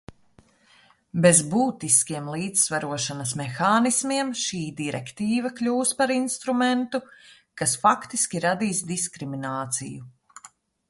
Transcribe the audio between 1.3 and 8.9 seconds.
būtiskiem līdzsvarošanas mehānismiem šī direktīva kļūs par instrumentu, kas faktiski radīs